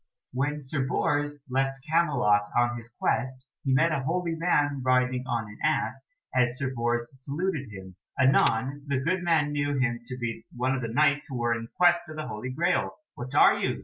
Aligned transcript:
When 0.33 0.63
Sir 0.63 0.83
Bors 0.87 1.43
left 1.47 1.77
Camelot 1.87 2.49
on 2.57 2.75
his 2.75 2.89
quest 2.89 3.45
he 3.63 3.71
met 3.71 3.91
a 3.91 4.01
holy 4.01 4.33
man 4.33 4.81
riding 4.83 5.27
on 5.27 5.43
an 5.47 5.59
ass, 5.63 6.09
and 6.33 6.51
Sir 6.51 6.73
Bors 6.73 7.07
saluted 7.23 7.69
him. 7.69 7.95
Anon 8.19 8.81
the 8.87 8.99
good 8.99 9.21
man 9.21 9.51
knew 9.51 9.77
him 9.77 9.99
to 10.05 10.17
be 10.17 10.43
one 10.55 10.73
of 10.73 10.81
the 10.81 10.87
Knights 10.87 11.27
who 11.27 11.37
were 11.37 11.53
in 11.53 11.67
quest 11.77 12.01
of 12.09 12.15
the 12.15 12.25
Holy 12.27 12.49
Graal. 12.49 12.97
"What 13.13 13.35
are 13.35 13.59
you?" 13.59 13.79